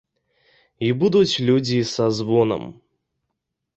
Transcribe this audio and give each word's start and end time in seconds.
І 0.87 0.87
будуць 1.03 1.39
людзі 1.49 1.77
са 1.93 2.05
звонам. 2.21 2.63